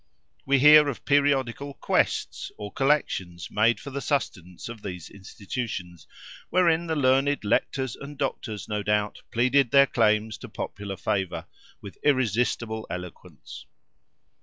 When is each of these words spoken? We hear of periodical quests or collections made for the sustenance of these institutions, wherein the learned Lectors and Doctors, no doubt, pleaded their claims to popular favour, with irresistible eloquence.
We 0.47 0.57
hear 0.57 0.87
of 0.87 1.05
periodical 1.05 1.75
quests 1.75 2.51
or 2.57 2.71
collections 2.73 3.51
made 3.51 3.79
for 3.79 3.91
the 3.91 4.01
sustenance 4.01 4.67
of 4.67 4.81
these 4.81 5.11
institutions, 5.11 6.07
wherein 6.49 6.87
the 6.87 6.95
learned 6.95 7.43
Lectors 7.43 7.95
and 7.95 8.17
Doctors, 8.17 8.67
no 8.67 8.81
doubt, 8.81 9.21
pleaded 9.31 9.69
their 9.69 9.85
claims 9.85 10.39
to 10.39 10.49
popular 10.49 10.97
favour, 10.97 11.45
with 11.83 11.99
irresistible 12.03 12.87
eloquence. 12.89 13.67